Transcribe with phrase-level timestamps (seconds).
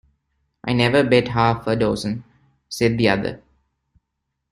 [0.63, 2.23] ‘I never bet half a dozen!’
[2.67, 3.43] said the other.